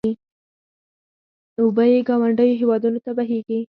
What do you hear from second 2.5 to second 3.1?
هېوادونو